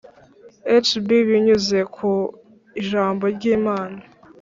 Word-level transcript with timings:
Hb 0.87 1.07
binyuze 1.27 1.79
ku 1.95 2.11
ijambo 2.81 3.23
ry 3.35 3.43
Imana 3.57 3.99